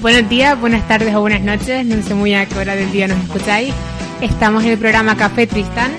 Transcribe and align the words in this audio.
Buenos 0.00 0.30
días, 0.30 0.60
buenas 0.60 0.86
tardes 0.86 1.12
o 1.16 1.20
buenas 1.20 1.42
noches, 1.42 1.84
no 1.84 2.00
sé 2.02 2.14
muy 2.14 2.32
a 2.32 2.46
qué 2.46 2.56
hora 2.56 2.76
del 2.76 2.92
día 2.92 3.08
nos 3.08 3.18
escucháis. 3.18 3.74
Estamos 4.22 4.62
en 4.62 4.70
el 4.70 4.78
programa 4.78 5.16
Café 5.16 5.48
Tristán 5.48 5.90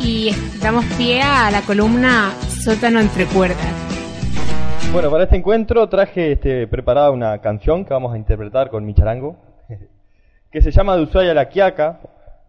y 0.00 0.32
damos 0.60 0.84
pie 0.98 1.22
a 1.22 1.48
la 1.52 1.60
columna 1.62 2.32
Sótano 2.48 2.98
entre 2.98 3.26
cuerdas. 3.26 3.72
Bueno, 4.92 5.12
para 5.12 5.24
este 5.24 5.36
encuentro 5.36 5.88
traje 5.88 6.32
este, 6.32 6.66
preparada 6.66 7.12
una 7.12 7.38
canción 7.40 7.84
que 7.84 7.94
vamos 7.94 8.12
a 8.12 8.18
interpretar 8.18 8.68
con 8.68 8.84
mi 8.84 8.94
charango, 8.94 9.36
que 10.50 10.60
se 10.60 10.72
llama 10.72 10.96
De 10.96 11.04
Ushuaia 11.04 11.30
a 11.30 11.34
la 11.34 11.48
Quiaca. 11.48 12.00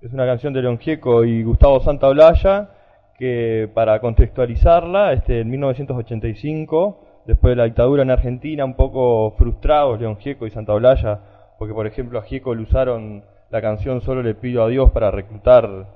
Es 0.02 0.12
una 0.12 0.26
canción 0.26 0.52
de 0.52 0.64
León 0.64 0.80
Gieco 0.80 1.24
y 1.24 1.44
Gustavo 1.44 1.80
Santaolalla, 1.82 2.72
que 3.20 3.70
para 3.72 4.00
contextualizarla, 4.00 5.14
este, 5.14 5.42
en 5.42 5.50
1985 5.52 7.11
después 7.26 7.52
de 7.52 7.56
la 7.56 7.66
dictadura 7.66 8.04
en 8.04 8.12
Argentina, 8.12 8.66
un 8.66 8.76
poco 8.76 9.32
frustrados 9.38 10.00
León 10.00 10.18
Gieco 10.18 10.48
y 10.48 10.52
Santa 10.52 10.74
Olalla, 10.74 11.20
porque 11.58 11.74
por 11.74 11.88
ejemplo 11.88 12.20
a 12.20 12.24
Gieco 12.24 12.56
le 12.56 12.64
usaron 12.64 13.24
la 13.50 13.62
canción 13.62 14.02
Solo 14.02 14.24
le 14.24 14.34
pido 14.34 14.64
a 14.64 14.70
Dios 14.70 14.92
para 14.92 15.12
reclutar 15.12 15.88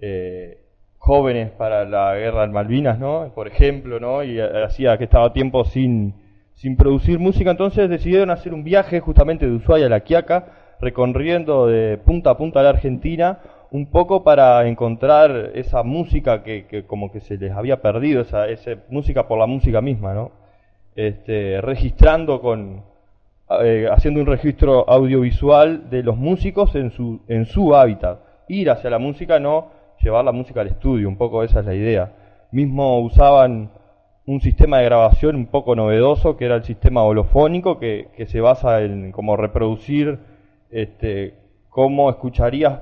eh, 0.00 0.58
jóvenes 0.98 1.50
para 1.50 1.84
la 1.84 2.14
guerra 2.14 2.44
en 2.44 2.52
Malvinas, 2.52 2.98
¿no? 2.98 3.32
Por 3.34 3.48
ejemplo, 3.48 3.98
¿no? 3.98 4.22
Y 4.22 4.38
hacía 4.40 4.96
que 4.96 5.04
estaba 5.04 5.32
tiempo 5.32 5.64
sin, 5.64 6.14
sin 6.54 6.76
producir 6.76 7.18
música, 7.18 7.50
entonces 7.50 7.88
decidieron 7.88 8.30
hacer 8.30 8.54
un 8.54 8.64
viaje 8.64 9.00
justamente 9.00 9.46
de 9.46 9.52
Ushuaia 9.52 9.86
a 9.86 9.88
La 9.88 10.00
Quiaca, 10.00 10.76
recorriendo 10.80 11.66
de 11.66 11.98
punta 11.98 12.30
a 12.30 12.36
punta 12.36 12.62
la 12.62 12.70
Argentina, 12.70 13.40
un 13.70 13.86
poco 13.86 14.24
para 14.24 14.66
encontrar 14.66 15.52
esa 15.54 15.82
música 15.82 16.42
que, 16.42 16.84
como 16.86 17.12
que 17.12 17.20
se 17.20 17.36
les 17.36 17.52
había 17.52 17.80
perdido, 17.80 18.22
esa, 18.22 18.46
música 18.88 19.28
por 19.28 19.38
la 19.38 19.46
música 19.46 19.80
misma, 19.80 20.12
¿no? 20.12 20.32
Este, 20.96 21.60
registrando 21.60 22.40
con, 22.40 22.82
eh, 23.62 23.88
haciendo 23.90 24.20
un 24.20 24.26
registro 24.26 24.88
audiovisual 24.88 25.88
de 25.88 26.02
los 26.02 26.16
músicos 26.16 26.74
en 26.74 26.90
su, 26.90 27.20
en 27.28 27.46
su 27.46 27.74
hábitat. 27.76 28.20
Ir 28.48 28.70
hacia 28.70 28.90
la 28.90 28.98
música, 28.98 29.38
no 29.38 29.68
llevar 30.02 30.24
la 30.24 30.32
música 30.32 30.62
al 30.62 30.68
estudio, 30.68 31.08
un 31.08 31.16
poco 31.16 31.44
esa 31.44 31.60
es 31.60 31.66
la 31.66 31.74
idea. 31.74 32.12
Mismo 32.50 33.00
usaban 33.00 33.70
un 34.26 34.40
sistema 34.40 34.78
de 34.78 34.84
grabación 34.86 35.36
un 35.36 35.46
poco 35.46 35.76
novedoso, 35.76 36.36
que 36.36 36.46
era 36.46 36.56
el 36.56 36.64
sistema 36.64 37.04
holofónico, 37.04 37.78
que, 37.78 38.08
que 38.16 38.26
se 38.26 38.40
basa 38.40 38.82
en 38.82 39.12
como 39.12 39.36
reproducir 39.36 40.18
este, 40.70 41.34
cómo 41.68 42.10
escucharías 42.10 42.80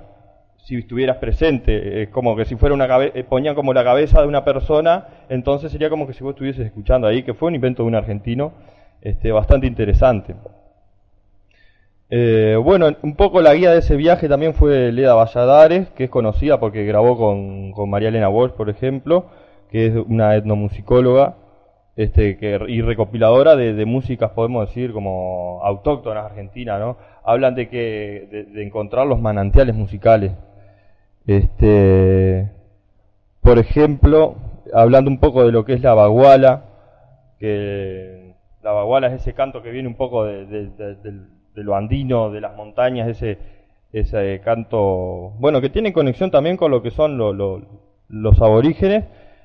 si 0.68 0.76
estuvieras 0.76 1.16
presente, 1.16 2.02
es 2.02 2.10
como 2.10 2.36
que 2.36 2.44
si 2.44 2.54
fuera 2.54 2.74
una 2.74 2.86
cabeza, 2.86 3.18
eh, 3.18 3.24
ponían 3.24 3.54
como 3.54 3.72
la 3.72 3.82
cabeza 3.82 4.20
de 4.20 4.28
una 4.28 4.44
persona, 4.44 5.06
entonces 5.30 5.72
sería 5.72 5.88
como 5.88 6.06
que 6.06 6.12
si 6.12 6.22
vos 6.22 6.32
estuvieses 6.32 6.66
escuchando 6.66 7.06
ahí, 7.06 7.22
que 7.22 7.32
fue 7.32 7.48
un 7.48 7.54
invento 7.54 7.82
de 7.82 7.88
un 7.88 7.94
argentino 7.94 8.52
este, 9.00 9.32
bastante 9.32 9.66
interesante. 9.66 10.34
Eh, 12.10 12.58
bueno, 12.62 12.94
un 13.00 13.16
poco 13.16 13.40
la 13.40 13.54
guía 13.54 13.70
de 13.70 13.78
ese 13.78 13.96
viaje 13.96 14.28
también 14.28 14.52
fue 14.52 14.92
Leda 14.92 15.14
Valladares, 15.14 15.88
que 15.92 16.04
es 16.04 16.10
conocida 16.10 16.60
porque 16.60 16.84
grabó 16.84 17.16
con, 17.16 17.72
con 17.72 17.88
María 17.88 18.10
Elena 18.10 18.28
Walsh, 18.28 18.52
por 18.52 18.68
ejemplo, 18.68 19.24
que 19.70 19.86
es 19.86 19.94
una 19.94 20.36
etnomusicóloga 20.36 21.36
este, 21.96 22.36
que, 22.36 22.60
y 22.68 22.82
recopiladora 22.82 23.56
de, 23.56 23.72
de, 23.72 23.86
músicas, 23.86 24.32
podemos 24.32 24.68
decir, 24.68 24.92
como 24.92 25.62
autóctonas 25.64 26.26
argentinas, 26.26 26.78
¿no? 26.78 26.98
Hablan 27.24 27.54
de 27.54 27.70
que 27.70 28.46
de 28.52 28.62
encontrar 28.62 29.06
los 29.06 29.18
manantiales 29.18 29.74
musicales 29.74 30.32
este, 31.28 32.50
por 33.42 33.58
ejemplo, 33.58 34.36
hablando 34.72 35.10
un 35.10 35.20
poco 35.20 35.44
de 35.44 35.52
lo 35.52 35.66
que 35.66 35.74
es 35.74 35.82
la 35.82 35.92
baguala, 35.92 36.64
que 37.38 38.34
la 38.62 38.72
baguala 38.72 39.08
es 39.08 39.20
ese 39.20 39.34
canto 39.34 39.62
que 39.62 39.70
viene 39.70 39.88
un 39.88 39.94
poco 39.94 40.24
de, 40.24 40.70
lo 41.54 41.76
andino, 41.76 42.30
de 42.30 42.40
las 42.40 42.56
montañas, 42.56 43.08
ese, 43.92 44.40
canto, 44.42 45.34
bueno, 45.38 45.60
que 45.60 45.68
tiene 45.68 45.92
conexión 45.92 46.30
también 46.30 46.56
con 46.56 46.70
lo 46.70 46.82
que 46.82 46.90
son 46.90 47.18
los 47.18 48.40
aborígenes. 48.40 49.04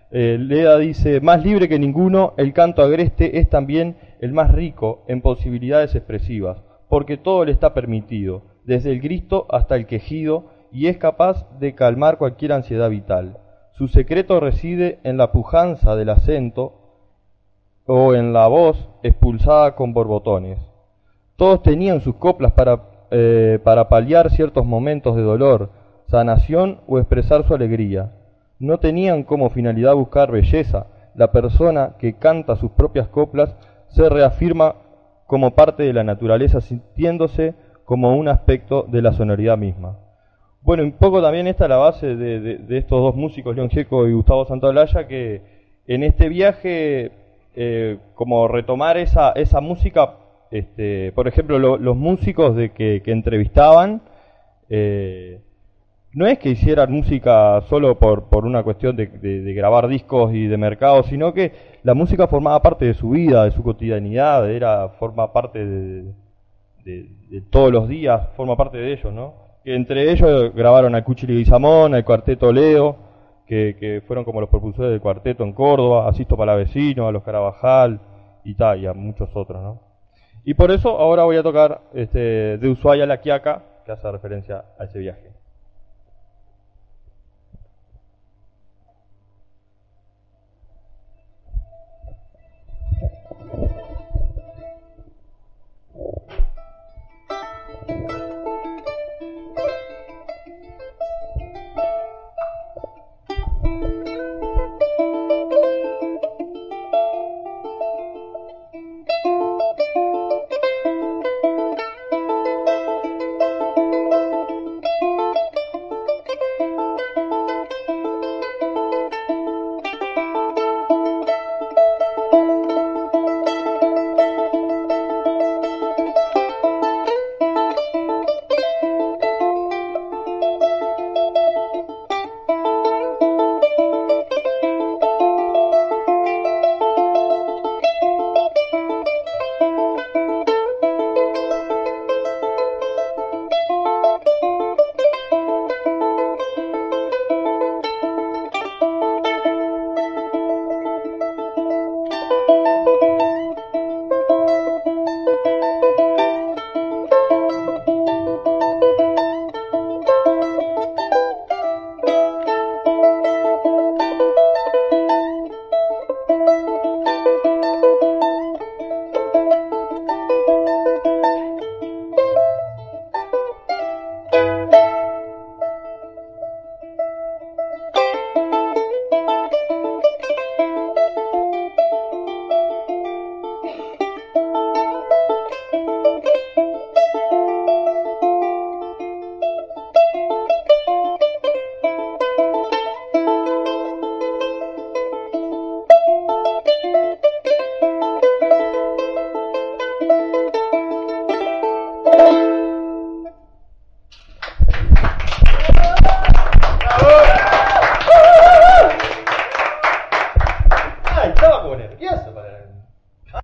Eh, 0.09 0.37
Leda 0.39 0.77
dice, 0.77 1.19
más 1.19 1.43
libre 1.43 1.67
que 1.67 1.79
ninguno, 1.79 2.33
el 2.37 2.53
canto 2.53 2.81
agreste 2.81 3.39
es 3.39 3.49
también 3.49 3.97
el 4.21 4.31
más 4.31 4.53
rico 4.53 5.03
en 5.09 5.21
posibilidades 5.21 5.95
expresivas, 5.95 6.63
porque 6.87 7.17
todo 7.17 7.43
le 7.43 7.51
está 7.51 7.73
permitido, 7.73 8.43
desde 8.63 8.91
el 8.91 9.01
grito 9.01 9.47
hasta 9.49 9.75
el 9.75 9.85
quejido, 9.85 10.52
y 10.73 10.87
es 10.87 10.97
capaz 10.97 11.47
de 11.59 11.75
calmar 11.75 12.17
cualquier 12.17 12.51
ansiedad 12.51 12.89
vital. 12.89 13.37
Su 13.73 13.87
secreto 13.87 14.39
reside 14.39 14.99
en 15.03 15.17
la 15.17 15.31
pujanza 15.31 15.95
del 15.95 16.09
acento 16.09 16.73
o 17.85 18.15
en 18.15 18.33
la 18.33 18.47
voz 18.47 18.89
expulsada 19.03 19.75
con 19.75 19.93
borbotones. 19.93 20.59
Todos 21.35 21.61
tenían 21.61 22.01
sus 22.01 22.15
coplas 22.15 22.53
para, 22.53 22.81
eh, 23.11 23.59
para 23.63 23.87
paliar 23.87 24.31
ciertos 24.31 24.65
momentos 24.65 25.15
de 25.15 25.21
dolor, 25.21 25.69
sanación 26.07 26.81
o 26.87 26.97
expresar 26.97 27.45
su 27.47 27.53
alegría. 27.53 28.11
No 28.59 28.79
tenían 28.79 29.23
como 29.23 29.49
finalidad 29.49 29.93
buscar 29.93 30.31
belleza. 30.31 30.87
La 31.15 31.31
persona 31.31 31.95
que 31.99 32.13
canta 32.13 32.55
sus 32.55 32.71
propias 32.71 33.07
coplas 33.09 33.55
se 33.89 34.09
reafirma 34.09 34.75
como 35.27 35.51
parte 35.51 35.83
de 35.83 35.93
la 35.93 36.03
naturaleza, 36.03 36.61
sintiéndose 36.61 37.55
como 37.85 38.15
un 38.15 38.27
aspecto 38.27 38.85
de 38.87 39.01
la 39.01 39.13
sonoridad 39.13 39.57
misma. 39.57 39.97
Bueno, 40.63 40.83
un 40.83 40.93
poco 40.93 41.21
también 41.21 41.47
esta 41.47 41.65
es 41.65 41.69
la 41.69 41.77
base 41.77 42.15
de, 42.15 42.77
estos 42.77 43.01
dos 43.01 43.15
músicos, 43.15 43.53
León 43.53 43.69
Gieco 43.69 44.07
y 44.07 44.13
Gustavo 44.13 44.45
Santaolalla, 44.45 45.07
que 45.07 45.41
en 45.87 46.03
este 46.03 46.29
viaje, 46.29 47.11
eh, 47.53 47.97
como 48.15 48.47
retomar 48.47 48.95
esa, 48.95 49.33
esa 49.33 49.59
música, 49.59 50.15
este, 50.51 51.11
por 51.11 51.27
ejemplo, 51.27 51.59
los 51.59 51.97
músicos 51.97 52.55
de 52.55 52.71
que, 52.71 53.01
entrevistaban, 53.07 54.03
eh, 54.69 55.41
no 56.13 56.27
es 56.27 56.39
que 56.39 56.51
hicieran 56.51 56.93
música 56.93 57.61
solo 57.67 57.99
por, 57.99 58.29
por 58.29 58.45
una 58.45 58.63
cuestión 58.63 58.95
de, 58.95 59.07
grabar 59.53 59.89
discos 59.89 60.33
y 60.33 60.47
de 60.47 60.55
mercado, 60.55 61.03
sino 61.03 61.33
que 61.33 61.51
la 61.83 61.93
música 61.93 62.27
formaba 62.27 62.61
parte 62.61 62.85
de 62.85 62.93
su 62.93 63.09
vida, 63.09 63.43
de 63.43 63.51
su 63.51 63.63
cotidianidad, 63.63 64.49
era 64.49 64.87
forma 64.97 65.33
parte 65.33 65.65
de, 65.65 66.13
de 66.85 67.41
todos 67.49 67.69
los 67.69 67.89
días, 67.89 68.29
forma 68.37 68.55
parte 68.55 68.77
de 68.77 68.93
ellos, 68.93 69.13
¿no? 69.13 69.42
Entre 69.65 70.11
ellos 70.11 70.53
grabaron 70.53 70.95
a 70.95 71.03
y 71.07 71.45
Samón, 71.45 71.95
al 71.95 72.03
cuarteto 72.03 72.51
Leo, 72.51 72.97
que, 73.47 74.01
fueron 74.07 74.25
como 74.25 74.41
los 74.41 74.49
propulsores 74.49 74.91
del 74.91 75.01
cuarteto 75.01 75.43
en 75.43 75.53
Córdoba, 75.53 76.07
a 76.07 76.13
Sisto 76.13 76.35
Palavecino, 76.35 77.07
a 77.07 77.11
los 77.11 77.23
Carabajal 77.23 77.99
y, 78.43 78.55
tal, 78.55 78.79
y 78.79 78.87
a 78.87 78.93
muchos 78.93 79.29
otros, 79.35 79.61
¿no? 79.61 79.81
Y 80.43 80.55
por 80.55 80.71
eso 80.71 80.99
ahora 80.99 81.23
voy 81.23 81.37
a 81.37 81.43
tocar 81.43 81.81
este, 81.93 82.57
de 82.57 82.69
Ushuaia 82.69 83.03
a 83.03 83.07
La 83.07 83.21
Quiaca, 83.21 83.63
que 83.85 83.91
hace 83.91 84.11
referencia 84.11 84.65
a 84.77 84.85
ese 84.85 84.99
viaje. 84.99 85.31